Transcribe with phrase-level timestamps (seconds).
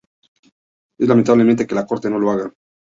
[0.99, 2.51] Es lamentable que la Corte no lo haga.